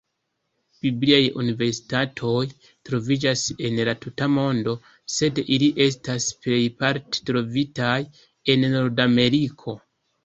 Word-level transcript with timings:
Bibliaj 0.85 1.17
universitatoj 1.41 2.39
troviĝas 2.89 3.43
en 3.69 3.77
la 3.89 3.95
tuta 4.05 4.29
mondo, 4.37 4.75
sed 5.19 5.43
ili 5.57 5.71
estas 5.89 6.27
plejparte 6.47 7.25
trovitaj 7.31 7.95
en 8.55 8.71
Nordameriko. 8.77 9.81